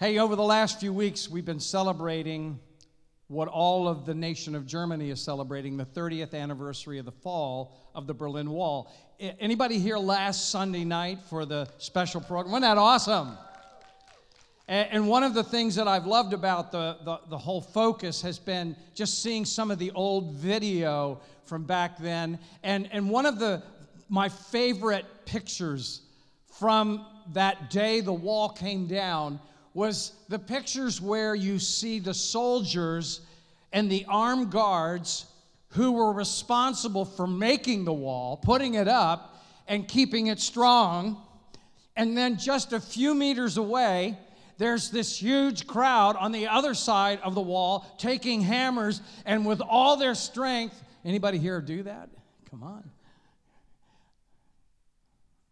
[0.00, 2.60] Hey, over the last few weeks, we've been celebrating
[3.26, 7.74] what all of the nation of Germany is celebrating the 30th anniversary of the fall
[7.96, 8.94] of the Berlin Wall.
[9.18, 12.52] Anybody here last Sunday night for the special program?
[12.52, 13.36] Wasn't that awesome?
[14.68, 18.38] And one of the things that I've loved about the, the, the, whole focus has
[18.38, 22.38] been just seeing some of the old video from back then.
[22.62, 23.64] And, and one of the,
[24.08, 26.02] my favorite pictures
[26.56, 29.40] from that day the wall came down
[29.78, 33.20] was the pictures where you see the soldiers
[33.72, 35.24] and the armed guards
[35.68, 41.16] who were responsible for making the wall, putting it up, and keeping it strong.
[41.94, 44.18] And then just a few meters away,
[44.56, 49.60] there's this huge crowd on the other side of the wall taking hammers and with
[49.60, 50.82] all their strength.
[51.04, 52.08] Anybody here do that?
[52.50, 52.90] Come on.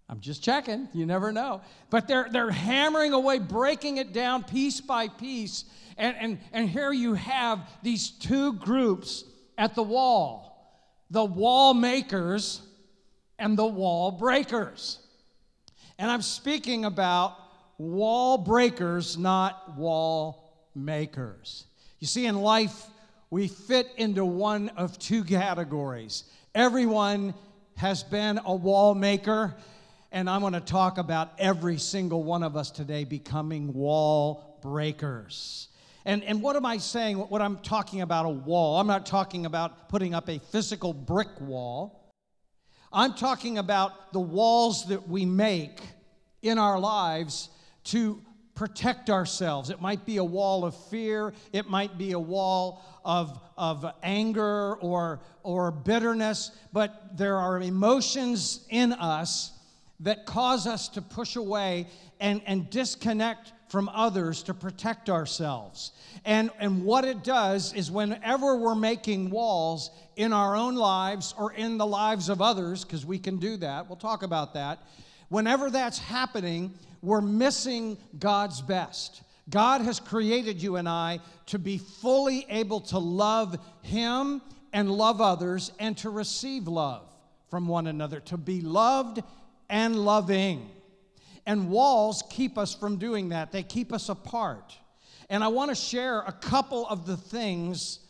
[0.09, 0.89] I'm just checking.
[0.93, 1.63] You never know.
[1.91, 5.65] But they're, they're hammering away, breaking it down piece by piece.
[5.99, 9.25] And, and, and here you have these two groups
[9.59, 10.45] at the wall
[11.09, 12.61] the wall makers
[13.39, 14.99] and the wall breakers.
[15.99, 17.37] And I'm speaking about
[17.79, 21.65] wall breakers, not wall makers.
[22.01, 22.87] You see, in life,
[23.31, 26.25] we fit into one of two categories.
[26.55, 27.35] Everyone
[27.77, 29.55] has been a wall maker,
[30.17, 35.69] and I'm going to talk about every single one of us today becoming wall breakers.
[36.07, 37.19] And, and what am I saying?
[37.19, 38.81] What I'm talking about a wall.
[38.81, 42.15] I'm not talking about putting up a physical brick wall.
[42.91, 45.83] I'm talking about the walls that we make
[46.41, 47.51] in our lives
[47.85, 48.23] to
[48.55, 49.69] protect ourselves.
[49.69, 54.77] It might be a wall of fear, it might be a wall of, of anger
[54.77, 59.53] or, or bitterness, but there are emotions in us
[60.01, 61.87] that cause us to push away
[62.21, 65.93] and, and disconnect from others to protect ourselves.
[66.25, 71.53] And, and what it does is whenever we're making walls in our own lives or
[71.53, 74.81] in the lives of others, because we can do that, we'll talk about that,
[75.29, 76.73] whenever that's happening,
[77.03, 79.23] we're missing God's best.
[79.49, 85.21] God has created you and I to be fully able to love Him and love
[85.21, 87.09] others and to receive love
[87.49, 89.23] from one another, to be loved
[89.69, 90.71] and loving.
[91.47, 94.77] And walls keep us from doing that, they keep us apart.
[95.29, 98.01] And I want to share a couple of the things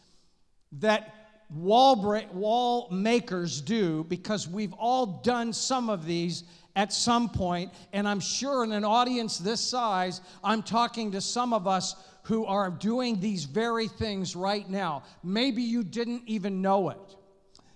[0.72, 1.14] that
[1.50, 7.72] wall, break, wall makers do because we've all done some of these at some point,
[7.94, 12.44] and I'm sure in an audience this size, I'm talking to some of us who
[12.44, 15.04] are doing these very things right now.
[15.22, 17.16] Maybe you didn't even know it.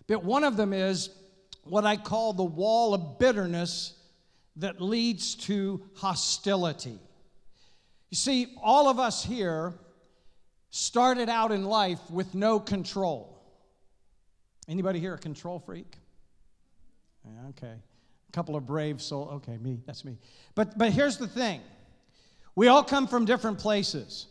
[0.06, 1.08] But one of them is
[1.70, 3.94] what I call the wall of bitterness
[4.56, 6.98] that leads to hostility.
[8.10, 9.74] You see, all of us here
[10.70, 13.40] started out in life with no control.
[14.68, 15.96] Anybody here a control freak?
[17.50, 17.74] Okay.
[18.28, 19.32] A couple of brave souls.
[19.34, 19.80] Okay, me.
[19.86, 20.16] That's me.
[20.54, 21.60] But but here's the thing.
[22.54, 24.26] We all come from different places.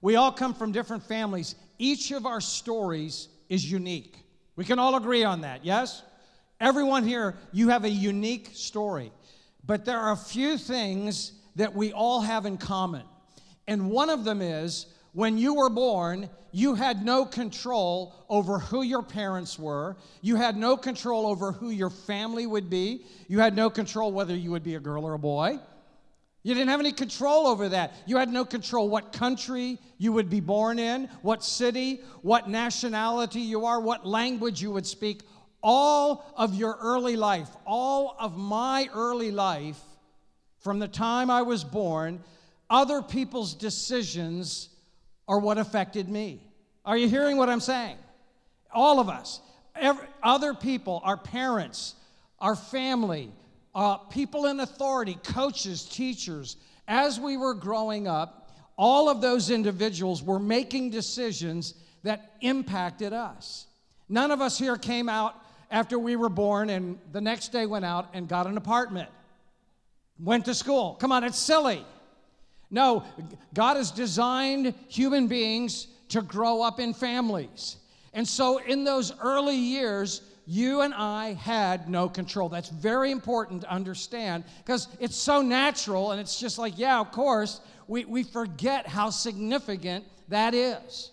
[0.00, 1.54] We all come from different families.
[1.78, 4.16] Each of our stories is unique.
[4.56, 6.02] We can all agree on that, yes?
[6.62, 9.10] Everyone here, you have a unique story.
[9.66, 13.02] But there are a few things that we all have in common.
[13.66, 18.82] And one of them is when you were born, you had no control over who
[18.82, 19.96] your parents were.
[20.20, 23.06] You had no control over who your family would be.
[23.26, 25.58] You had no control whether you would be a girl or a boy.
[26.44, 27.94] You didn't have any control over that.
[28.06, 33.40] You had no control what country you would be born in, what city, what nationality
[33.40, 35.22] you are, what language you would speak.
[35.62, 39.80] All of your early life, all of my early life,
[40.60, 42.22] from the time I was born,
[42.68, 44.68] other people's decisions
[45.28, 46.40] are what affected me.
[46.84, 47.96] Are you hearing what I'm saying?
[48.72, 49.40] All of us,
[49.76, 51.94] every, other people, our parents,
[52.38, 53.30] our family,
[53.74, 56.56] uh, people in authority, coaches, teachers,
[56.88, 63.66] as we were growing up, all of those individuals were making decisions that impacted us.
[64.08, 65.36] None of us here came out
[65.72, 69.08] after we were born and the next day went out and got an apartment,
[70.20, 70.96] went to school.
[71.00, 71.84] Come on, it's silly.
[72.70, 73.04] No,
[73.54, 77.76] God has designed human beings to grow up in families.
[78.12, 82.50] And so in those early years, you and I had no control.
[82.50, 87.12] That's very important to understand because it's so natural and it's just like, yeah, of
[87.12, 91.10] course, we, we forget how significant that is.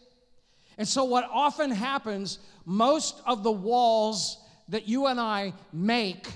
[0.77, 4.37] And so, what often happens, most of the walls
[4.69, 6.27] that you and I make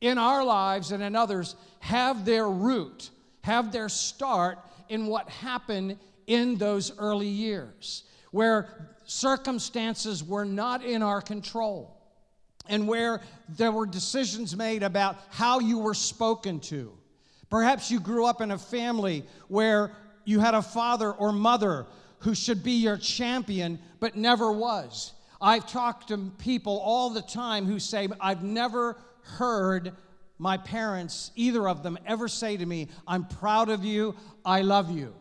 [0.00, 3.10] in our lives and in others have their root
[3.42, 4.58] have their start
[4.88, 8.68] in what happened in those early years, where
[9.04, 11.98] circumstances were not in our control
[12.68, 16.92] and where there were decisions made about how you were spoken to.
[17.50, 19.90] Perhaps you grew up in a family where
[20.24, 21.86] you had a father or mother
[22.20, 25.12] who should be your champion but never was.
[25.42, 29.92] I've talked to people all the time who say, I've never heard
[30.38, 34.90] my parents, either of them, ever say to me, I'm proud of you, I love
[34.90, 35.14] you.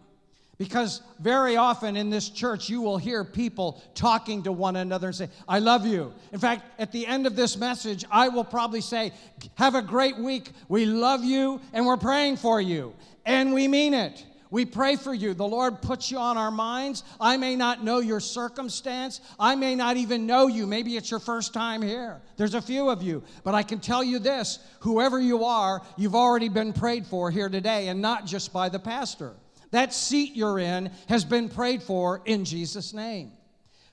[0.57, 5.15] Because very often in this church, you will hear people talking to one another and
[5.15, 6.13] say, I love you.
[6.31, 9.11] In fact, at the end of this message, I will probably say,
[9.55, 10.51] Have a great week.
[10.69, 12.93] We love you and we're praying for you.
[13.25, 14.23] And we mean it.
[14.51, 15.33] We pray for you.
[15.33, 17.05] The Lord puts you on our minds.
[17.21, 19.21] I may not know your circumstance.
[19.39, 20.67] I may not even know you.
[20.67, 22.21] Maybe it's your first time here.
[22.35, 23.23] There's a few of you.
[23.45, 27.47] But I can tell you this whoever you are, you've already been prayed for here
[27.47, 29.33] today, and not just by the pastor.
[29.71, 33.31] That seat you're in has been prayed for in Jesus' name.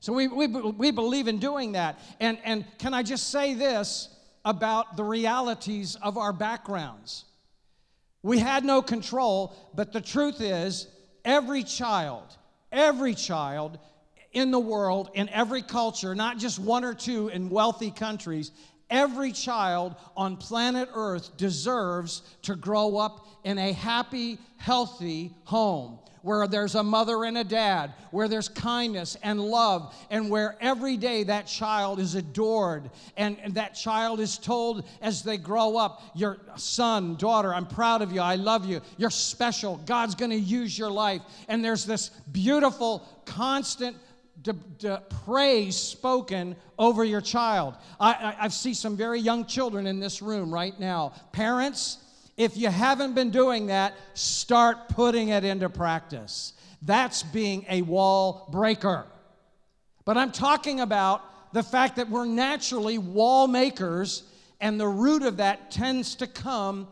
[0.01, 2.01] So we, we, we believe in doing that.
[2.19, 4.09] And, and can I just say this
[4.45, 7.27] about the realities of our backgrounds?
[8.23, 10.89] We had no control, but the truth is,
[11.25, 12.25] every child,
[12.73, 13.79] every child
[14.33, 18.51] in the world, in every culture, not just one or two in wealthy countries,
[18.91, 26.47] every child on planet Earth deserves to grow up in a happy, healthy home where
[26.47, 31.25] there's a mother and a dad, where there's kindness and love, and where every day
[31.25, 36.39] that child is adored and, and, that child is told as they grow up, Your
[36.57, 40.91] son, daughter, I'm proud of you, I love you, you're special, God's gonna use your
[40.91, 41.23] life.
[41.49, 43.97] And there's this beautiful, constant
[45.25, 47.75] praise spoken over your child.
[47.99, 51.13] I, I, I see some very young children in this room right now.
[51.33, 51.99] Parents,
[52.39, 56.53] if you haven't been doing that, start putting it into practice.
[56.81, 59.07] That's being a wall breaker.
[60.05, 64.23] But I'm talking about the fact that we're naturally wall makers,
[64.61, 66.87] and the root of that tends to come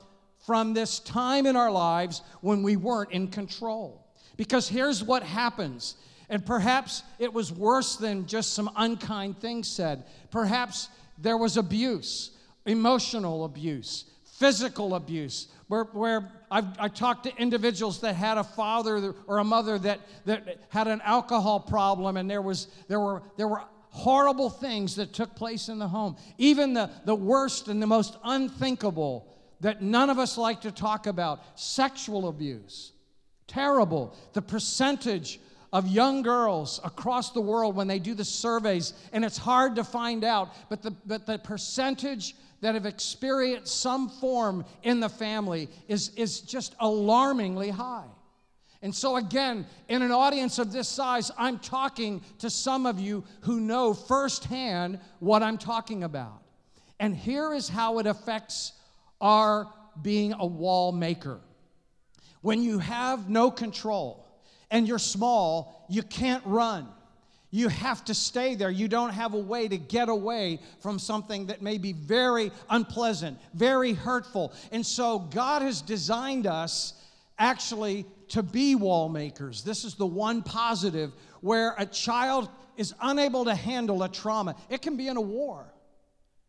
[0.45, 4.05] from this time in our lives when we weren't in control.
[4.37, 5.95] Because here's what happens.
[6.29, 10.07] And perhaps it was worse than just some unkind things said.
[10.33, 10.89] Perhaps
[11.19, 12.33] there was abuse,
[12.65, 14.07] emotional abuse
[14.39, 19.45] physical abuse, where, where I've I talked to individuals that had a father or a
[19.45, 24.51] mother that, that had an alcohol problem, and there, was, there, were, there were horrible
[24.51, 26.17] things that took place in the home.
[26.39, 29.27] Even the, the worst and the most unthinkable
[29.61, 32.93] that none of us like to talk about sexual abuse.
[33.47, 34.15] Terrible.
[34.35, 35.41] The percentage
[35.73, 39.85] of young girls across the world when they do the surveys, and it's hard to
[39.85, 45.69] find out, but the, but the percentage that have experienced some form in the family
[45.89, 48.07] is, is just alarmingly high.
[48.83, 53.25] And so, again, in an audience of this size, I'm talking to some of you
[53.41, 56.43] who know firsthand what I'm talking about.
[57.01, 58.73] And here is how it affects
[59.21, 59.69] our
[60.03, 61.41] being a wall maker.
[62.43, 64.27] When you have no control
[64.71, 66.87] and you're small, you can't run.
[67.57, 68.69] You have to stay there.
[68.69, 73.39] You don't have a way to get away from something that may be very unpleasant,
[73.55, 74.53] very hurtful.
[74.73, 76.93] And so God has designed us
[77.39, 79.63] actually to be wall makers.
[79.63, 84.55] This is the one positive where a child is unable to handle a trauma.
[84.69, 85.73] It can be in a war.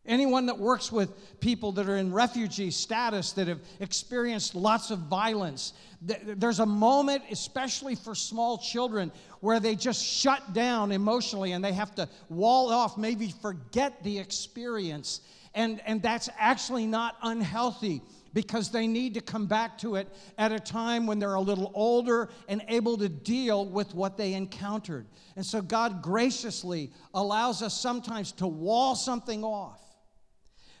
[0.08, 5.00] Anyone that works with people that are in refugee status that have experienced lots of
[5.00, 11.62] violence, there's a moment, especially for small children, where they just shut down emotionally and
[11.62, 15.20] they have to wall off, maybe forget the experience.
[15.54, 18.00] And, and that's actually not unhealthy
[18.32, 21.70] because they need to come back to it at a time when they're a little
[21.74, 25.06] older and able to deal with what they encountered.
[25.36, 29.87] And so God graciously allows us sometimes to wall something off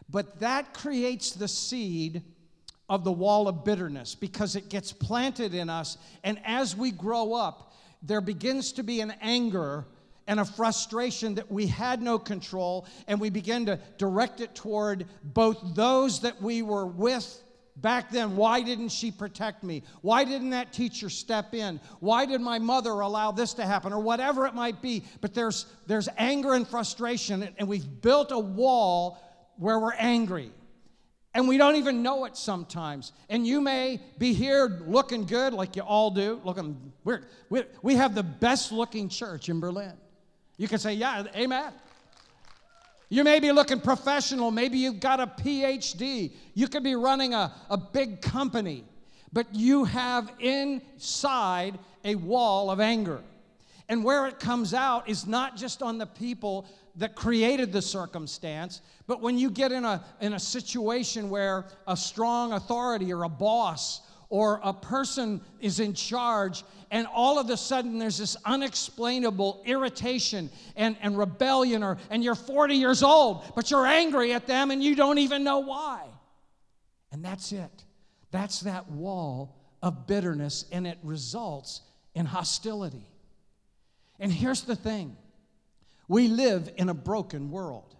[0.08, 2.22] but that creates the seed
[2.88, 5.98] of the wall of bitterness because it gets planted in us.
[6.24, 9.84] And as we grow up, there begins to be an anger
[10.26, 15.06] and a frustration that we had no control, and we begin to direct it toward
[15.24, 17.42] both those that we were with
[17.76, 18.36] back then.
[18.36, 19.84] Why didn't she protect me?
[20.02, 21.80] Why didn't that teacher step in?
[22.00, 23.92] Why did my mother allow this to happen?
[23.92, 25.04] Or whatever it might be.
[25.22, 29.18] But there's, there's anger and frustration, and we've built a wall
[29.58, 30.50] where we're angry.
[31.34, 33.12] And we don't even know it sometimes.
[33.28, 36.40] And you may be here looking good, like you all do.
[36.42, 39.92] Looking, we're, we, we have the best looking church in Berlin.
[40.56, 41.72] You can say, Yeah, amen.
[43.10, 44.50] You may be looking professional.
[44.50, 46.32] Maybe you've got a PhD.
[46.54, 48.84] You could be running a, a big company.
[49.32, 53.22] but you have inside a wall of anger.
[53.88, 56.66] And where it comes out is not just on the people
[56.96, 61.96] that created the circumstance, but when you get in a, in a situation where a
[61.96, 67.56] strong authority or a boss or a person is in charge, and all of a
[67.56, 73.70] sudden there's this unexplainable irritation and, and rebellion, or, and you're 40 years old, but
[73.70, 76.06] you're angry at them and you don't even know why.
[77.10, 77.84] And that's it.
[78.30, 81.80] That's that wall of bitterness, and it results
[82.14, 83.07] in hostility.
[84.18, 85.16] And here's the thing
[86.08, 87.94] we live in a broken world,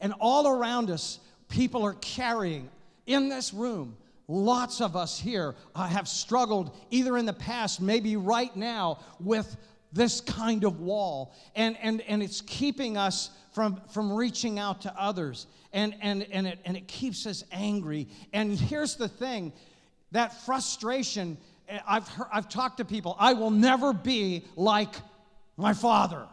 [0.00, 2.70] and all around us, people are carrying
[3.06, 8.16] in this room Lots of us here uh, have struggled either in the past, maybe
[8.16, 9.56] right now, with
[9.92, 11.34] this kind of wall.
[11.54, 15.46] And, and, and it's keeping us from, from reaching out to others.
[15.72, 18.08] And, and, and, it, and it keeps us angry.
[18.32, 19.52] And here's the thing
[20.12, 21.36] that frustration,
[21.68, 24.94] eh, I've, heard, I've talked to people, I will never be like
[25.56, 26.26] my father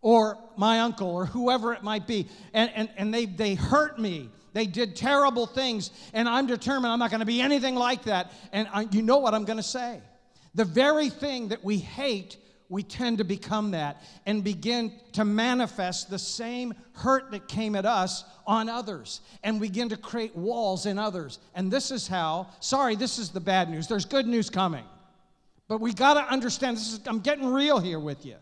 [0.00, 2.28] or my uncle or whoever it might be.
[2.52, 7.00] And, and, and they, they hurt me they did terrible things, and I'm determined I'm
[7.00, 8.32] not going to be anything like that.
[8.52, 10.00] And I, you know what I'm going to say.
[10.54, 12.36] The very thing that we hate,
[12.68, 17.84] we tend to become that and begin to manifest the same hurt that came at
[17.84, 21.40] us on others and begin to create walls in others.
[21.56, 23.88] And this is how, sorry, this is the bad news.
[23.88, 24.84] There's good news coming.
[25.66, 28.36] But we got to understand this is, I'm getting real here with you.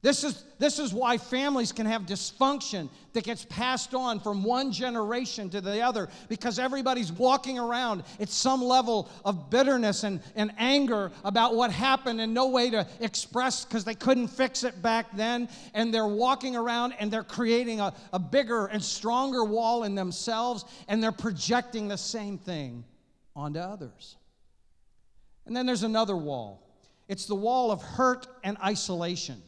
[0.00, 4.70] This is, this is why families can have dysfunction that gets passed on from one
[4.70, 10.52] generation to the other because everybody's walking around at some level of bitterness and, and
[10.56, 15.06] anger about what happened and no way to express because they couldn't fix it back
[15.16, 15.48] then.
[15.74, 20.64] And they're walking around and they're creating a, a bigger and stronger wall in themselves
[20.86, 22.84] and they're projecting the same thing
[23.34, 24.16] onto others.
[25.44, 26.62] And then there's another wall
[27.08, 29.42] it's the wall of hurt and isolation.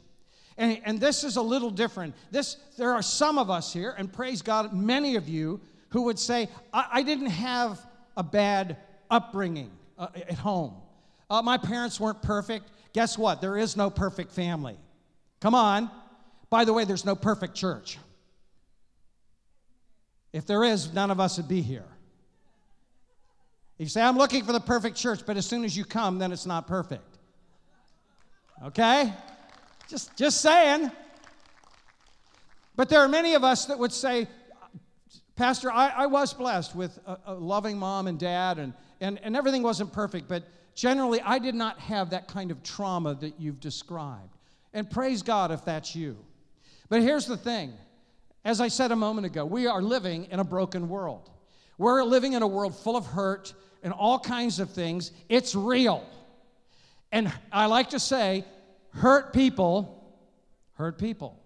[0.61, 2.15] And, and this is a little different.
[2.31, 6.19] This, there are some of us here, and praise God, many of you who would
[6.19, 7.81] say, I, I didn't have
[8.15, 8.77] a bad
[9.11, 10.75] upbringing uh, at home.
[11.31, 12.71] Uh, my parents weren't perfect.
[12.93, 13.41] Guess what?
[13.41, 14.77] There is no perfect family.
[15.41, 15.91] Come on.
[16.51, 17.97] By the way, there's no perfect church.
[20.35, 21.89] If there is, none of us would be here.
[23.79, 26.33] You say, I'm looking for the perfect church, but as soon as you come, then
[26.33, 27.17] it's not perfect.
[28.63, 29.11] Okay?
[29.91, 30.93] Just, just saying.
[32.77, 34.29] But there are many of us that would say,
[35.35, 39.35] Pastor, I, I was blessed with a, a, loving mom and dad, and, and, and
[39.35, 40.45] everything wasn't perfect, but
[40.77, 44.39] generally I did not have that kind of trauma that you've described.
[44.73, 46.17] And praise God if that's you.
[46.89, 47.73] But here's the thing
[48.45, 51.29] as I said a moment ago, we are living in a broken world.
[51.79, 55.11] We're living in a world full of hurt and all kinds of things.
[55.29, 56.07] It's real.
[57.11, 58.45] And I like to say,
[58.95, 59.97] hurt people
[60.75, 61.39] hurt people.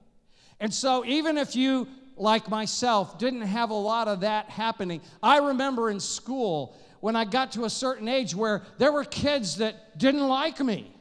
[0.60, 5.38] And so, even if you, like myself, didn't have a lot of that happening, I
[5.38, 9.98] remember in school when I got to a certain age where there were kids that
[9.98, 10.94] didn't like me.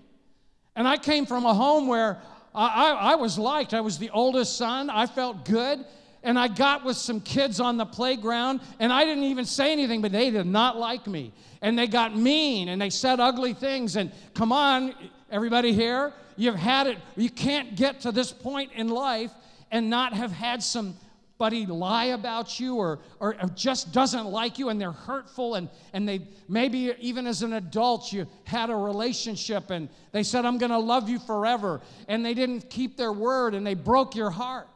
[0.76, 2.20] And I came from a home where
[2.54, 3.74] I, I, I was liked.
[3.74, 5.86] I was the oldest son, I felt good
[6.24, 10.02] and I got with some kids on the playground, and I didn't even say anything,
[10.02, 11.34] but they did not like me.
[11.62, 13.98] And they got mean and they said ugly things.
[13.98, 14.96] And come on,
[15.34, 17.00] everybody here, you've had it.
[17.16, 19.32] You can't get to this point in life
[19.72, 24.80] and not have had somebody lie about you or, or just doesn't like you and
[24.80, 29.90] they're hurtful and, and they maybe even as an adult you had a relationship and
[30.12, 33.66] they said i'm going to love you forever and they didn't keep their word and
[33.66, 34.68] they broke your heart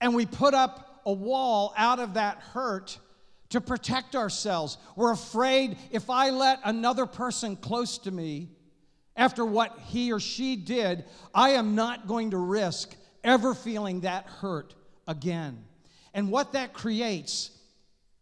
[0.00, 2.98] and we put up a wall out of that hurt
[3.50, 4.78] to protect ourselves.
[4.96, 8.50] We're afraid if I let another person close to me
[9.16, 14.26] after what he or she did, I am not going to risk ever feeling that
[14.26, 14.74] hurt
[15.06, 15.64] again.
[16.14, 17.50] And what that creates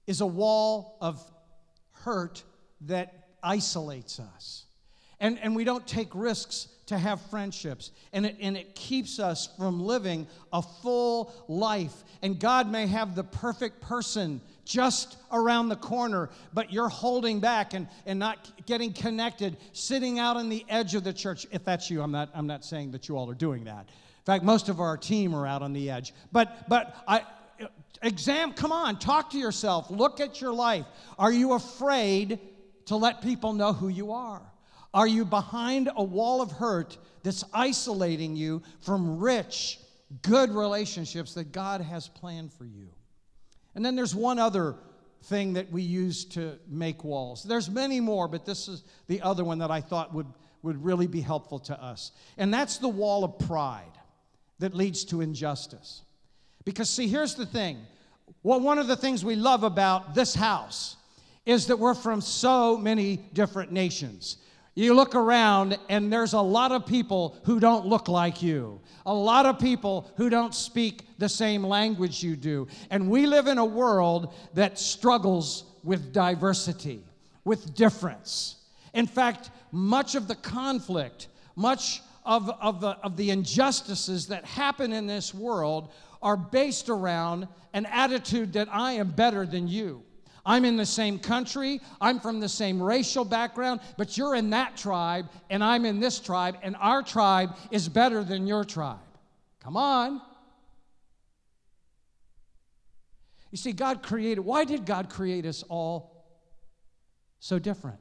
[0.06, 1.22] is a wall of
[1.92, 2.42] hurt
[2.82, 4.64] that isolates us.
[5.20, 7.90] And, and we don't take risks to have friendships.
[8.12, 12.04] And it, and it keeps us from living a full life.
[12.22, 17.72] And God may have the perfect person just around the corner, but you're holding back
[17.72, 21.46] and, and not getting connected, sitting out on the edge of the church.
[21.52, 23.86] If that's you, I'm not, I'm not saying that you all are doing that.
[23.88, 26.12] In fact, most of our team are out on the edge.
[26.32, 27.22] But, but I,
[28.02, 30.84] exam, come on, talk to yourself, look at your life.
[31.18, 32.40] Are you afraid
[32.86, 34.42] to let people know who you are?
[34.92, 39.78] Are you behind a wall of hurt that's isolating you from rich,
[40.22, 42.88] good relationships that God has planned for you?
[43.76, 44.74] And then there's one other
[45.24, 47.42] thing that we use to make walls.
[47.42, 50.26] There's many more, but this is the other one that I thought would,
[50.62, 52.12] would really be helpful to us.
[52.38, 53.84] And that's the wall of pride
[54.60, 56.02] that leads to injustice.
[56.64, 57.78] Because, see, here's the thing.
[58.42, 60.96] Well, one of the things we love about this house
[61.44, 64.38] is that we're from so many different nations.
[64.78, 69.14] You look around, and there's a lot of people who don't look like you, a
[69.14, 72.68] lot of people who don't speak the same language you do.
[72.90, 77.02] And we live in a world that struggles with diversity,
[77.42, 78.56] with difference.
[78.92, 84.92] In fact, much of the conflict, much of, of, the, of the injustices that happen
[84.92, 85.90] in this world
[86.20, 90.02] are based around an attitude that I am better than you.
[90.46, 94.76] I'm in the same country, I'm from the same racial background, but you're in that
[94.76, 99.00] tribe and I'm in this tribe, and our tribe is better than your tribe.
[99.60, 100.22] Come on.
[103.50, 106.24] You see, God created, why did God create us all
[107.40, 107.98] so different?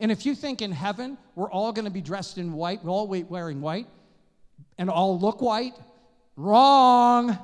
[0.00, 2.90] And if you think in heaven we're all going to be dressed in white, we're
[2.90, 3.86] all wearing white,
[4.76, 5.74] and all look white,
[6.36, 7.38] wrong.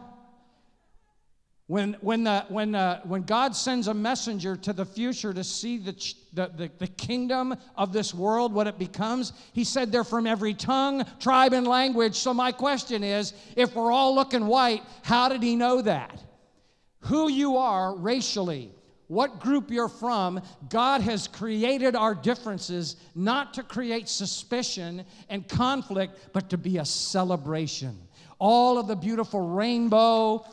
[1.71, 5.79] When, when, the, when, uh, when God sends a messenger to the future to see
[5.79, 5.93] the,
[6.33, 10.53] the, the, the kingdom of this world, what it becomes, he said they're from every
[10.53, 12.17] tongue, tribe, and language.
[12.17, 16.21] So, my question is if we're all looking white, how did he know that?
[17.03, 18.73] Who you are racially,
[19.07, 26.31] what group you're from, God has created our differences not to create suspicion and conflict,
[26.33, 27.97] but to be a celebration.
[28.41, 30.45] All of the beautiful rainbow,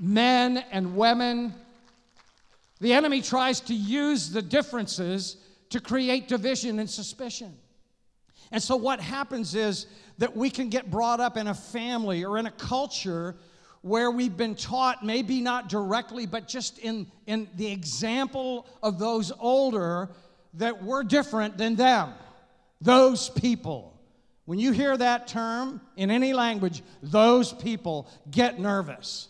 [0.00, 1.54] men and women.
[2.80, 5.36] The enemy tries to use the differences
[5.70, 7.56] to create division and suspicion.
[8.52, 9.86] And so, what happens is
[10.18, 13.36] that we can get brought up in a family or in a culture
[13.82, 19.30] where we've been taught, maybe not directly, but just in, in the example of those
[19.38, 20.08] older,
[20.54, 22.12] that we're different than them,
[22.80, 23.96] those people.
[24.44, 29.28] When you hear that term in any language, those people get nervous.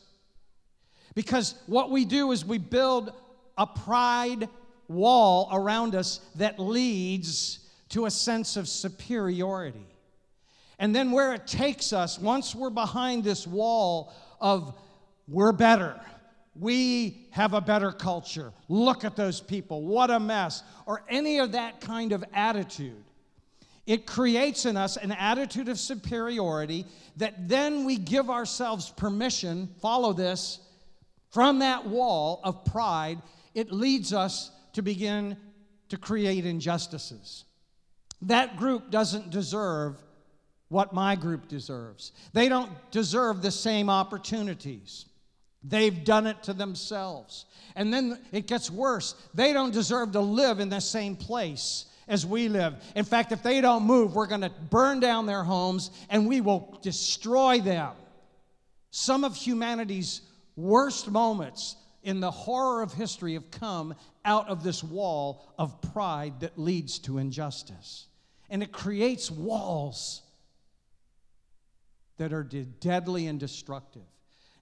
[1.17, 3.11] Because what we do is we build
[3.59, 4.49] a pride
[4.87, 9.87] wall around us that leads to a sense of superiority.
[10.79, 14.79] And then where it takes us, once we're behind this wall of
[15.27, 15.99] we're better,
[16.55, 21.53] we have a better culture, look at those people, what a mess, or any of
[21.53, 23.05] that kind of attitude,
[23.87, 26.85] it creates in us an attitude of superiority
[27.17, 30.61] that then we give ourselves permission, follow this,
[31.37, 33.21] from that wall of pride,
[33.55, 35.37] it leads us to begin
[35.91, 37.45] to create injustices.
[38.23, 40.03] That group doesn't deserve
[40.69, 42.13] what my group deserves.
[42.33, 45.05] They don't deserve the same opportunities.
[45.63, 47.45] They've done it to themselves.
[47.75, 49.15] And then it gets worse.
[49.35, 52.83] They don't deserve to live in the same place as we live.
[52.95, 56.41] In fact, if they don't move, we're going to burn down their homes and we
[56.41, 57.93] will destroy them.
[58.91, 60.23] Some of humanity's
[60.57, 66.41] worst moments in the horror of history have come out of this wall of pride
[66.41, 68.07] that leads to injustice.
[68.49, 70.23] And it creates walls
[72.19, 74.03] that are deadly and destructive.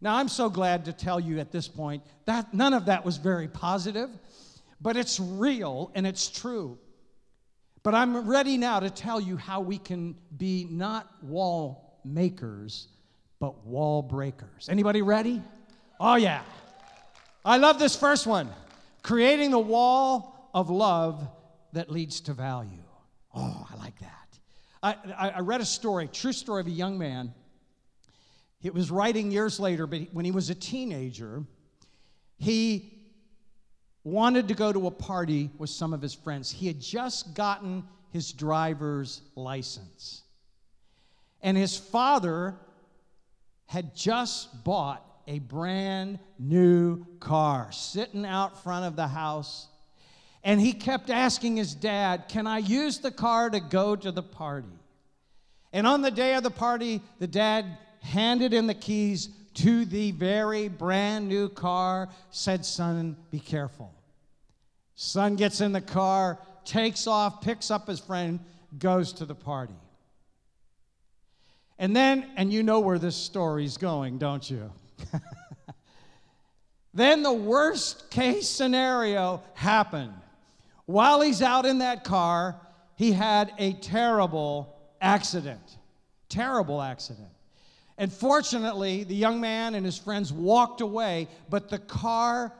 [0.00, 3.16] Now, I'm so glad to tell you at this point that none of that was
[3.16, 4.10] very positive,
[4.80, 6.78] but it's real and it's true.
[7.82, 12.88] But I'm ready now to tell you how we can be not wall makers,
[13.38, 14.68] but wall breakers.
[14.70, 15.42] Anybody ready?
[16.06, 16.42] Oh, yeah.
[17.46, 18.50] I love this first one
[19.02, 21.26] creating the wall of love
[21.72, 22.84] that leads to value.
[23.34, 24.38] Oh, I like that.
[24.82, 27.32] I, I, read a story, true story of a young man.
[28.62, 31.42] It was writing years later, but when he was a teenager,
[32.36, 32.98] he
[34.04, 36.50] wanted to go to a party with some of his friends.
[36.50, 40.20] He had just gotten his driver's license.
[41.40, 42.56] And his father
[43.64, 49.68] had just bought a brand new car sitting out front of the house.
[50.42, 54.22] And he kept asking his dad, Can I use the car to go to the
[54.22, 54.68] party?
[55.72, 57.64] And on the day of the party, the dad
[58.00, 63.92] handed in the keys to the very brand new car, said, Son, be careful.
[64.94, 68.40] Son gets in the car, takes off, picks up his friend,
[68.78, 69.74] goes to the party.
[71.78, 74.70] And then, and you know where this story's going, don't you?
[76.94, 80.14] then the worst case scenario happened.
[80.86, 82.60] While he's out in that car,
[82.96, 85.78] he had a terrible accident.
[86.28, 87.28] Terrible accident.
[87.96, 92.52] And fortunately, the young man and his friends walked away, but the car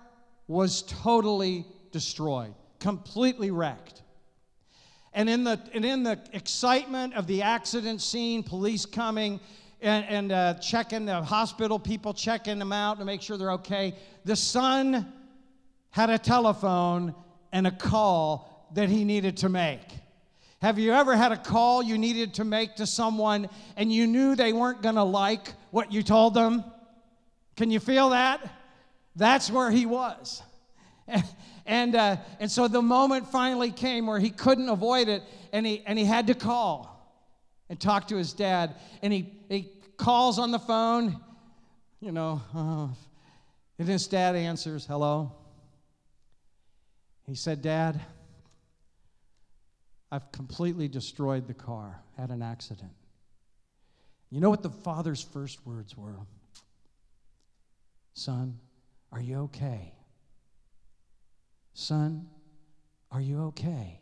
[0.47, 4.03] was totally destroyed, completely wrecked.
[5.13, 9.41] And in the, and in the excitement of the accident scene, police coming
[9.85, 13.95] and, and uh, checking the hospital people, checking them out to make sure they're okay,
[14.25, 15.13] the son
[15.91, 17.15] had a telephone
[17.53, 19.81] and a call that he needed to make.
[20.63, 24.35] Have you ever had a call you needed to make to someone and you knew
[24.35, 26.65] they weren't going to like what you told them?
[27.57, 28.41] Can you feel that?
[29.15, 30.43] That's where he was.
[31.67, 35.83] And, uh, and so the moment finally came where he couldn't avoid it, and he,
[35.87, 36.95] and he had to call
[37.69, 38.75] and talk to his dad.
[39.03, 41.21] And he, he calls on the phone,
[42.01, 42.89] you know, uh,
[43.79, 45.33] and his dad answers, Hello.
[47.27, 48.01] He said, Dad,
[50.13, 52.93] I've completely destroyed the car, had an accident.
[54.31, 56.17] You know what the father's first words were?
[58.13, 58.59] Son,
[59.11, 59.93] are you okay?
[61.73, 62.27] Son,
[63.11, 64.01] are you okay?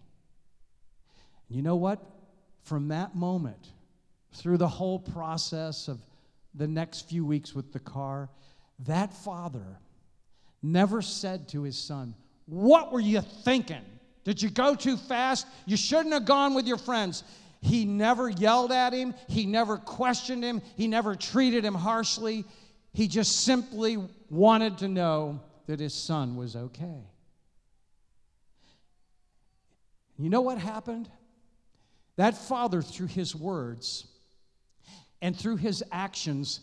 [1.48, 2.02] And you know what?
[2.62, 3.68] From that moment,
[4.32, 6.00] through the whole process of
[6.54, 8.28] the next few weeks with the car,
[8.80, 9.78] that father
[10.62, 12.14] never said to his son,
[12.46, 13.84] What were you thinking?
[14.24, 15.46] Did you go too fast?
[15.66, 17.24] You shouldn't have gone with your friends.
[17.60, 19.14] He never yelled at him.
[19.28, 20.62] He never questioned him.
[20.76, 22.44] He never treated him harshly.
[22.92, 23.98] He just simply
[24.30, 27.06] wanted to know that his son was okay.
[30.18, 31.08] You know what happened?
[32.16, 34.06] That father, through his words
[35.22, 36.60] and through his actions,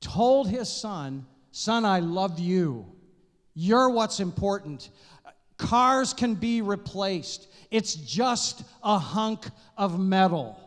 [0.00, 2.84] told his son, Son, I love you.
[3.54, 4.90] You're what's important.
[5.56, 10.58] Cars can be replaced, it's just a hunk of metal.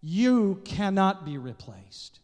[0.00, 2.20] You cannot be replaced.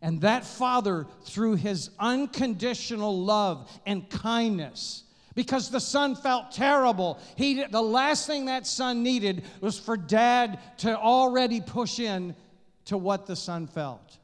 [0.00, 5.02] And that father, through his unconditional love and kindness,
[5.34, 7.18] because the son felt terrible.
[7.36, 12.34] He, the last thing that son needed was for dad to already push in
[12.88, 14.18] to what the son felt.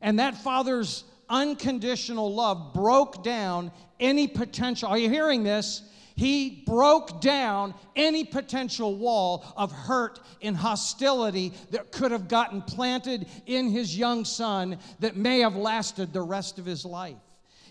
[0.00, 4.88] And that father's unconditional love broke down any potential.
[4.88, 5.82] Are you hearing this?
[6.16, 13.26] He broke down any potential wall of hurt and hostility that could have gotten planted
[13.46, 17.14] in his young son that may have lasted the rest of his life.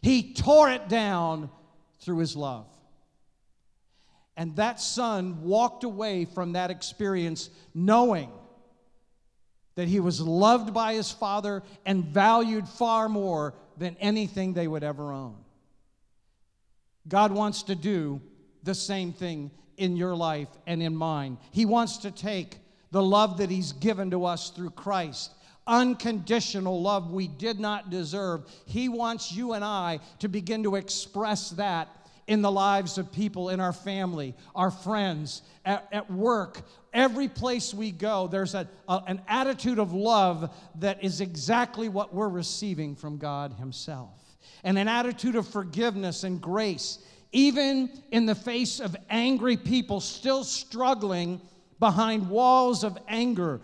[0.02, 1.50] He tore it down
[2.00, 2.68] through his love.
[4.38, 8.32] And that son walked away from that experience knowing
[9.78, 14.84] that he was loved by his father and valued far more than anything they would
[14.84, 15.36] ever own.
[17.08, 18.20] God wants to do
[18.64, 21.38] the same thing in your life and in mine.
[21.52, 22.58] He wants to take
[22.90, 25.32] the love that he's given to us through Christ
[25.68, 28.50] unconditional love we did not deserve.
[28.66, 31.90] He wants you and I to begin to express that
[32.28, 36.62] in the lives of people in our family, our friends, at, at work.
[36.94, 42.14] Every place we go, there's a, a, an attitude of love that is exactly what
[42.14, 44.20] we're receiving from God Himself,
[44.64, 47.00] and an attitude of forgiveness and grace,
[47.32, 51.42] even in the face of angry people still struggling
[51.80, 53.62] behind walls of anger.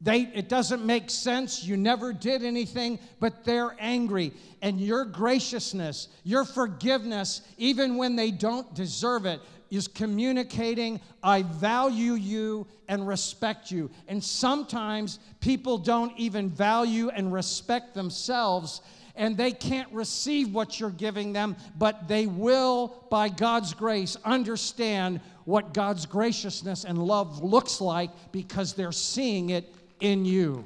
[0.00, 1.62] They, it doesn't make sense.
[1.62, 4.32] You never did anything, but they're angry.
[4.62, 12.14] And your graciousness, your forgiveness, even when they don't deserve it, is communicating, I value
[12.14, 13.90] you and respect you.
[14.08, 18.80] And sometimes people don't even value and respect themselves
[19.16, 25.20] and they can't receive what you're giving them, but they will, by God's grace, understand
[25.44, 30.64] what God's graciousness and love looks like because they're seeing it in you.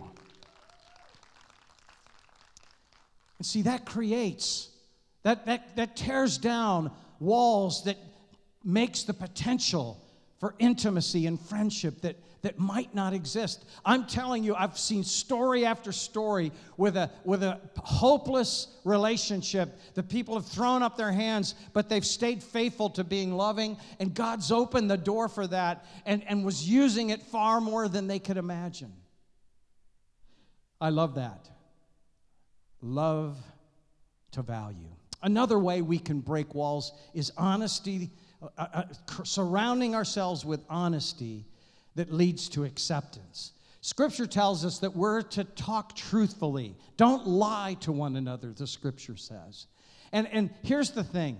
[3.38, 4.70] And see, that creates,
[5.23, 7.99] that, that, that tears down walls that
[8.64, 10.01] makes the potential
[10.38, 13.64] for intimacy and friendship that, that might not exist.
[13.85, 19.79] I'm telling you, I've seen story after story with a, with a hopeless relationship.
[19.94, 24.14] The people have thrown up their hands, but they've stayed faithful to being loving, and
[24.14, 28.18] God's opened the door for that and, and was using it far more than they
[28.18, 28.92] could imagine.
[30.80, 31.48] I love that.
[32.80, 33.37] Love
[34.32, 34.90] to value.
[35.22, 38.10] Another way we can break walls is honesty,
[38.58, 38.82] uh, uh,
[39.22, 41.46] surrounding ourselves with honesty
[41.94, 43.52] that leads to acceptance.
[43.80, 46.74] Scripture tells us that we're to talk truthfully.
[46.96, 49.66] Don't lie to one another, the scripture says.
[50.12, 51.38] And, and here's the thing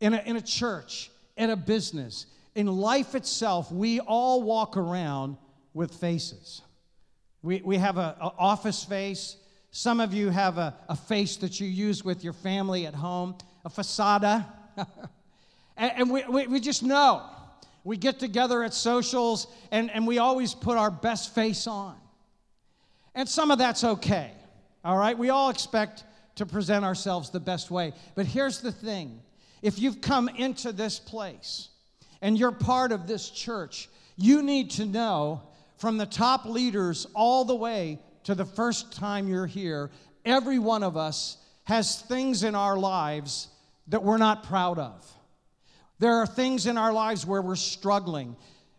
[0.00, 5.36] in a, in a church, in a business, in life itself, we all walk around
[5.72, 6.62] with faces.
[7.44, 9.36] We, we have an office face.
[9.70, 13.36] Some of you have a, a face that you use with your family at home.
[13.66, 14.24] a facade.
[15.76, 17.22] and, and we, we, we just know.
[17.84, 21.96] We get together at socials and, and we always put our best face on.
[23.14, 24.30] And some of that's okay,
[24.82, 25.16] all right?
[25.16, 26.04] We all expect
[26.36, 27.92] to present ourselves the best way.
[28.14, 29.20] But here's the thing
[29.60, 31.68] if you've come into this place
[32.22, 35.42] and you're part of this church, you need to know
[35.76, 39.90] from the top leaders all the way to the first time you're here,
[40.24, 43.48] every one of us has things in our lives
[43.88, 45.12] that we're not proud of.
[45.98, 48.36] There are things in our lives where we're struggling,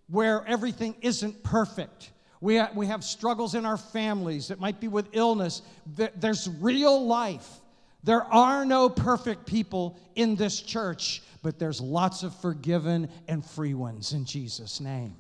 [0.08, 2.12] where everything isn't perfect.
[2.41, 4.51] We, ha- we have struggles in our families.
[4.51, 5.62] It might be with illness.
[5.95, 7.47] There's real life.
[8.03, 13.73] There are no perfect people in this church, but there's lots of forgiven and free
[13.73, 15.15] ones in Jesus' name.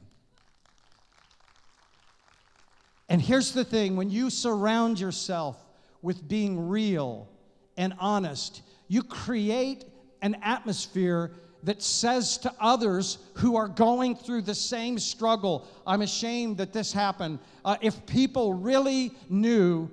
[3.09, 5.57] And here's the thing when you surround yourself
[6.01, 7.29] with being real
[7.77, 9.85] and honest, you create
[10.21, 11.31] an atmosphere
[11.63, 16.93] that says to others who are going through the same struggle, I'm ashamed that this
[16.93, 17.39] happened.
[17.63, 19.89] Uh, if people really knew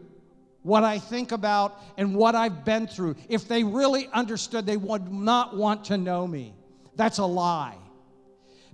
[0.63, 5.11] what I think about and what I've been through, if they really understood, they would
[5.11, 6.55] not want to know me.
[6.95, 7.79] That's a lie.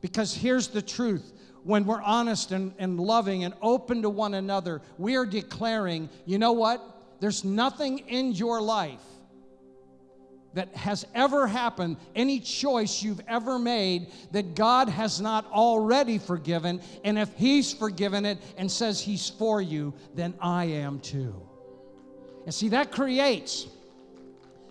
[0.01, 1.33] Because here's the truth
[1.69, 6.39] when we're honest and, and loving and open to one another, we are declaring, you
[6.39, 6.83] know what?
[7.21, 9.03] There's nothing in your life
[10.55, 16.81] that has ever happened, any choice you've ever made that God has not already forgiven.
[17.05, 21.35] And if He's forgiven it and says He's for you, then I am too.
[22.47, 23.67] And see, that creates,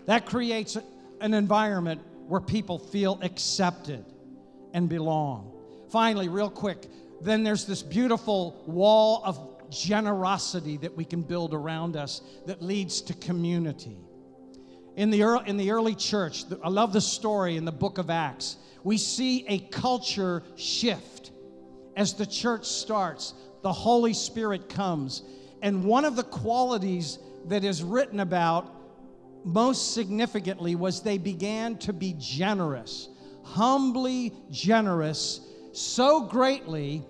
[0.08, 0.76] that creates
[1.22, 4.04] an environment where people feel accepted
[4.74, 5.57] and belong.
[5.90, 6.88] Finally, real quick,
[7.22, 13.02] then there's this beautiful wall of generosity that we can build around us that leads
[13.02, 13.98] to community
[14.98, 18.10] in the, early, in the early church, I love the story in the book of
[18.10, 18.58] Acts.
[18.84, 21.32] We see a culture shift
[21.96, 23.36] as the church starts.
[23.62, 25.22] The Holy Spirit comes.
[25.62, 28.74] And one of the qualities that is written about
[29.44, 33.08] most significantly was they began to be generous,
[33.44, 35.42] humbly generous,
[35.78, 37.06] so greatly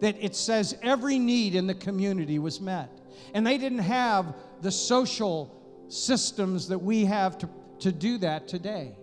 [0.00, 2.90] that it says every need in the community was met.
[3.34, 5.52] And they didn't have the social
[5.88, 7.48] systems that we have to,
[7.80, 8.96] to do that today.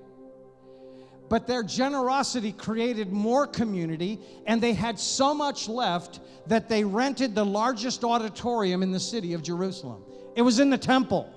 [1.29, 7.33] But their generosity created more community, and they had so much left that they rented
[7.33, 10.03] the largest auditorium in the city of Jerusalem.
[10.35, 11.29] It was in the temple,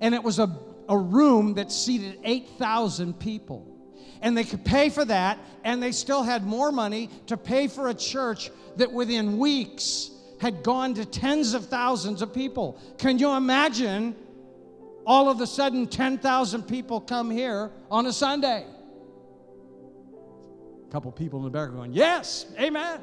[0.00, 0.54] and it was a,
[0.88, 3.75] a room that seated 8,000 people.
[4.22, 7.88] And they could pay for that, and they still had more money to pay for
[7.88, 12.80] a church that within weeks had gone to tens of thousands of people.
[12.98, 14.14] Can you imagine
[15.06, 18.66] all of a sudden 10,000 people come here on a Sunday.
[20.86, 23.00] A couple people in the back going, Yes, amen.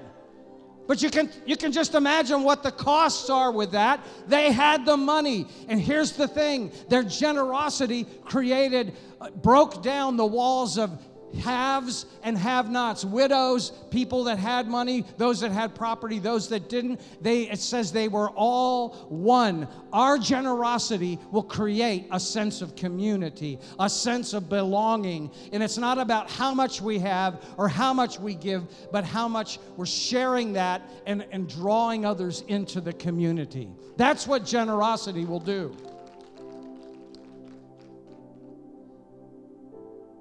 [0.86, 4.06] But you can, you can just imagine what the costs are with that.
[4.28, 5.48] They had the money.
[5.70, 10.92] And here's the thing their generosity created, uh, broke down the walls of
[11.36, 16.70] haves and have nots, widows, people that had money, those that had property, those that
[16.70, 17.02] didn't.
[17.22, 19.68] They, it says they were all one.
[19.92, 25.32] Our generosity will create a sense of community, a sense of belonging.
[25.52, 29.28] And it's not about how much we have or how much we give, but how
[29.28, 33.70] much we're sharing that and, and drawing others into the community.
[33.98, 35.76] That's what generosity will do.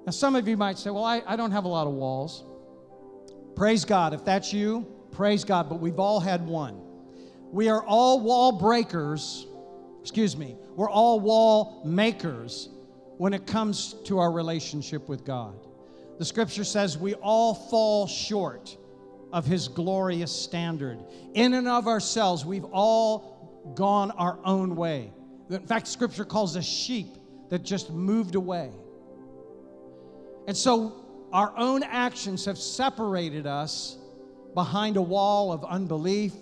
[0.05, 2.43] Now, some of you might say, well, I, I don't have a lot of walls.
[3.55, 4.13] Praise God.
[4.13, 5.69] If that's you, praise God.
[5.69, 6.81] But we've all had one.
[7.51, 9.47] We are all wall breakers.
[10.01, 10.57] Excuse me.
[10.75, 12.69] We're all wall makers
[13.17, 15.55] when it comes to our relationship with God.
[16.19, 18.75] The scripture says we all fall short
[19.31, 20.99] of his glorious standard.
[21.33, 25.11] In and of ourselves, we've all gone our own way.
[25.49, 27.07] In fact, scripture calls us sheep
[27.49, 28.71] that just moved away.
[30.47, 33.97] And so our own actions have separated us
[34.53, 36.33] behind a wall of unbelief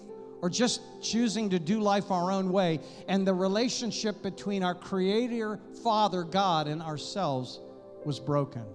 [0.42, 2.80] or just choosing to do life our own way.
[3.08, 7.60] And the relationship between our Creator, Father, God, and ourselves
[8.04, 8.66] was broken.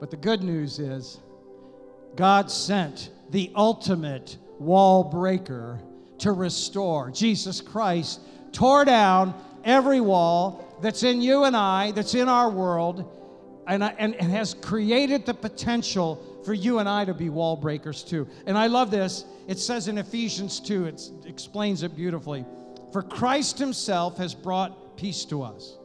[0.00, 1.20] But the good news is,
[2.16, 5.80] God sent the ultimate wall breaker
[6.18, 7.10] to restore.
[7.10, 8.20] Jesus Christ
[8.52, 13.21] tore down every wall that's in you and I, that's in our world
[13.66, 18.02] and, and, and has created the potential for you and I to be wall breakers
[18.02, 18.26] too.
[18.46, 19.24] And I love this.
[19.46, 22.44] It says in Ephesians 2, it explains it beautifully.
[22.92, 25.76] For Christ himself has brought peace to us.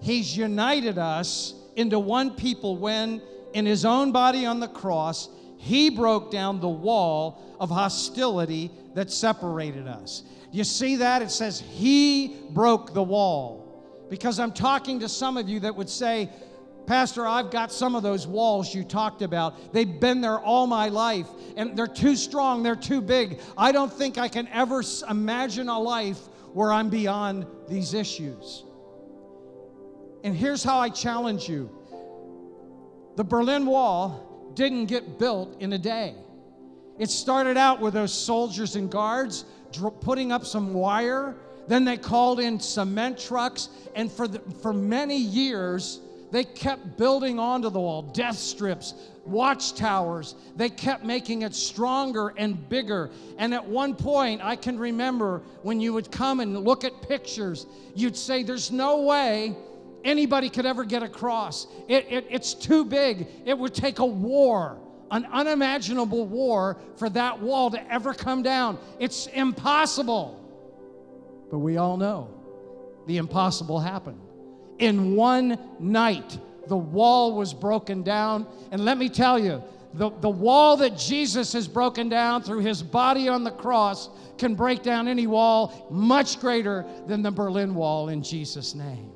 [0.00, 3.22] He's united us into one people when,
[3.54, 9.10] in his own body on the cross, he broke down the wall of hostility that
[9.10, 10.22] separated us.
[10.52, 11.22] You see that?
[11.22, 13.62] It says he broke the wall.
[14.08, 16.30] Because I'm talking to some of you that would say,
[16.86, 19.72] Pastor, I've got some of those walls you talked about.
[19.72, 23.40] They've been there all my life, and they're too strong, they're too big.
[23.58, 26.18] I don't think I can ever imagine a life
[26.52, 28.64] where I'm beyond these issues.
[30.22, 31.70] And here's how I challenge you
[33.16, 36.14] the Berlin Wall didn't get built in a day.
[36.98, 39.44] It started out with those soldiers and guards
[40.00, 41.36] putting up some wire.
[41.68, 47.38] Then they called in cement trucks, and for, the, for many years, they kept building
[47.38, 50.34] onto the wall death strips, watchtowers.
[50.56, 53.10] They kept making it stronger and bigger.
[53.38, 57.66] And at one point, I can remember when you would come and look at pictures,
[57.94, 59.56] you'd say, There's no way
[60.04, 61.66] anybody could ever get across.
[61.88, 63.26] It, it, it's too big.
[63.44, 64.78] It would take a war,
[65.10, 68.78] an unimaginable war, for that wall to ever come down.
[68.98, 70.42] It's impossible.
[71.50, 72.30] But we all know
[73.06, 74.20] the impossible happened.
[74.78, 78.46] In one night, the wall was broken down.
[78.70, 79.62] And let me tell you,
[79.94, 84.54] the, the wall that Jesus has broken down through his body on the cross can
[84.54, 89.12] break down any wall much greater than the Berlin Wall in Jesus' name.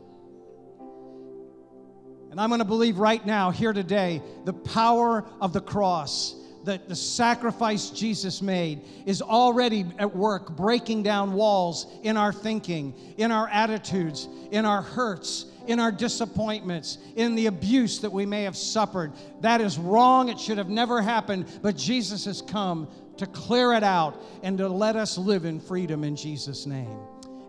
[2.30, 6.88] And I'm going to believe right now, here today, the power of the cross that
[6.88, 13.32] the sacrifice Jesus made is already at work breaking down walls in our thinking, in
[13.32, 18.56] our attitudes, in our hurts, in our disappointments, in the abuse that we may have
[18.56, 19.12] suffered.
[19.40, 20.28] That is wrong.
[20.28, 21.46] It should have never happened.
[21.62, 26.02] But Jesus has come to clear it out and to let us live in freedom
[26.02, 26.98] in Jesus' name.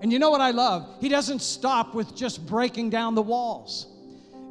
[0.02, 0.88] And you know what I love?
[1.00, 3.88] He doesn't stop with just breaking down the walls.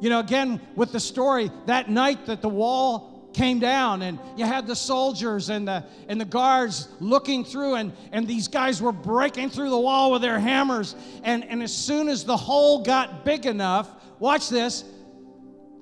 [0.01, 4.45] You know, again, with the story, that night that the wall came down and you
[4.45, 8.91] had the soldiers and the and the guards looking through and and these guys were
[8.91, 10.95] breaking through the wall with their hammers.
[11.23, 13.89] And and as soon as the hole got big enough
[14.19, 14.83] watch this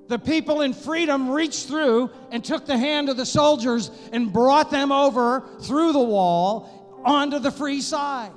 [0.08, 4.70] the people in freedom reached through and took the hand of the soldiers and brought
[4.70, 8.32] them over through the wall onto the free side.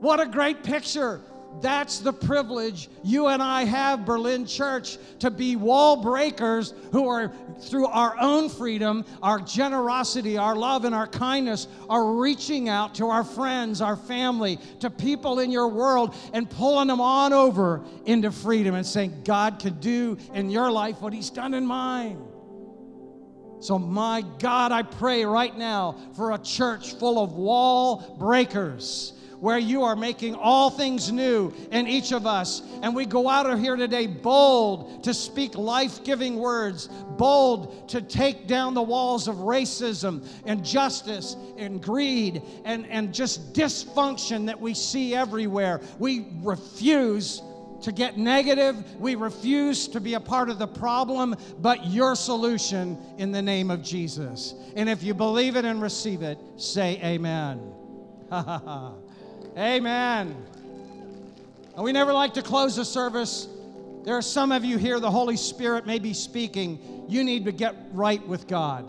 [0.00, 1.20] What a great picture
[1.60, 7.32] that's the privilege you and I have, Berlin Church, to be wall breakers who are,
[7.60, 13.08] through our own freedom, our generosity, our love, and our kindness, are reaching out to
[13.08, 18.30] our friends, our family, to people in your world, and pulling them on over into
[18.30, 22.22] freedom and saying, God could do in your life what He's done in mine.
[23.60, 29.58] So, my God, I pray right now for a church full of wall breakers where
[29.58, 32.62] you are making all things new in each of us.
[32.82, 38.02] And we go out of here today bold to speak life giving words, bold to
[38.02, 44.60] take down the walls of racism and justice and greed and, and just dysfunction that
[44.60, 45.80] we see everywhere.
[45.98, 47.42] We refuse
[47.82, 48.98] to get negative.
[48.98, 53.70] We refuse to be a part of the problem, but your solution in the name
[53.70, 54.54] of Jesus.
[54.74, 57.60] And if you believe it and receive it, say amen.
[58.30, 58.94] Ha ha ha.
[59.58, 60.36] Amen.
[61.74, 63.48] And we never like to close a service.
[64.04, 67.06] There are some of you here, the Holy Spirit may be speaking.
[67.08, 68.88] You need to get right with God.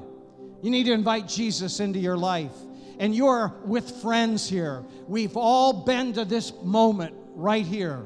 [0.62, 2.52] You need to invite Jesus into your life.
[3.00, 4.84] And you're with friends here.
[5.08, 8.04] We've all been to this moment right here.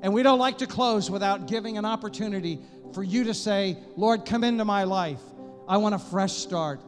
[0.00, 2.60] And we don't like to close without giving an opportunity
[2.94, 5.20] for you to say, Lord, come into my life.
[5.68, 6.80] I want a fresh start.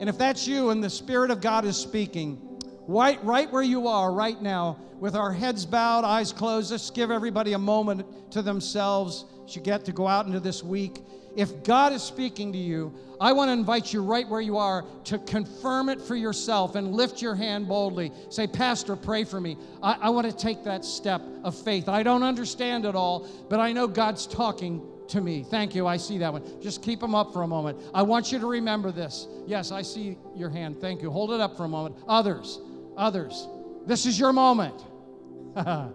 [0.00, 2.49] And if that's you and the Spirit of God is speaking,
[2.90, 6.72] right, right where you are right now, with our heads bowed, eyes closed.
[6.72, 10.62] Let's give everybody a moment to themselves as you get to go out into this
[10.62, 10.98] week.
[11.36, 14.84] If God is speaking to you, I want to invite you right where you are
[15.04, 18.10] to confirm it for yourself and lift your hand boldly.
[18.28, 19.56] Say, Pastor, pray for me.
[19.82, 21.88] I, I want to take that step of faith.
[21.88, 25.44] I don't understand it all, but I know God's talking to me.
[25.44, 25.86] Thank you.
[25.86, 26.60] I see that one.
[26.60, 27.78] Just keep them up for a moment.
[27.94, 29.28] I want you to remember this.
[29.46, 30.80] Yes, I see your hand.
[30.80, 31.10] Thank you.
[31.10, 31.96] Hold it up for a moment.
[32.08, 32.60] Others
[32.96, 33.48] others.
[33.86, 34.84] This is your moment.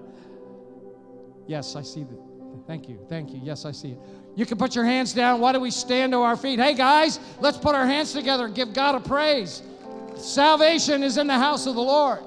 [1.47, 2.19] yes, I see that.
[2.67, 2.99] Thank you.
[3.07, 3.39] Thank you.
[3.43, 3.99] Yes, I see it.
[4.35, 5.39] You can put your hands down.
[5.39, 6.59] Why don't we stand to our feet?
[6.59, 9.61] Hey, guys, let's put our hands together and give God a praise.
[10.17, 12.19] Salvation is in the house of the Lord.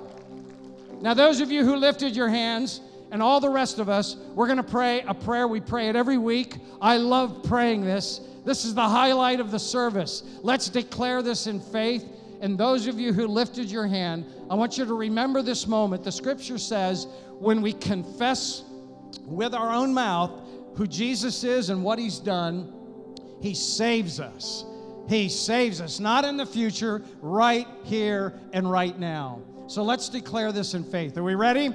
[1.00, 4.46] Now, those of you who lifted your hands, and all the rest of us, we're
[4.46, 5.48] going to pray a prayer.
[5.48, 6.56] We pray it every week.
[6.80, 8.20] I love praying this.
[8.44, 10.22] This is the highlight of the service.
[10.42, 12.04] Let's declare this in faith.
[12.40, 16.04] And those of you who lifted your hand, I want you to remember this moment.
[16.04, 17.06] The scripture says,
[17.38, 18.64] when we confess
[19.24, 20.30] with our own mouth
[20.76, 22.72] who Jesus is and what he's done,
[23.40, 24.64] he saves us.
[25.08, 29.40] He saves us, not in the future, right here and right now.
[29.66, 31.16] So let's declare this in faith.
[31.16, 31.74] Are we ready?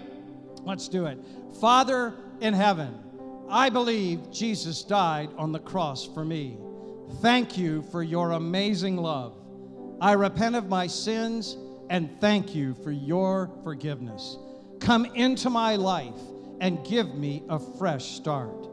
[0.63, 1.19] Let's do it.
[1.59, 2.97] Father in heaven,
[3.49, 6.57] I believe Jesus died on the cross for me.
[7.21, 9.35] Thank you for your amazing love.
[10.01, 11.57] I repent of my sins
[11.93, 14.37] and thank you for your forgiveness.
[14.79, 16.19] Come into my life
[16.59, 18.67] and give me a fresh start.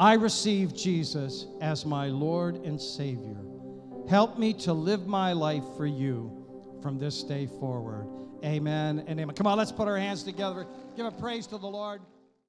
[0.00, 3.36] I receive Jesus as my Lord and Savior.
[4.08, 6.44] Help me to live my life for you
[6.82, 8.08] from this day forward.
[8.44, 9.36] Amen and amen.
[9.36, 10.66] Come on, let's put our hands together.
[10.96, 12.00] Give a praise to the Lord.